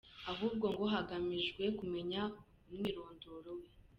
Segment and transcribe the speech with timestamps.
[0.31, 2.21] Ahubwo ngo hagamijwe kumenya
[2.67, 3.67] umwirondoro we.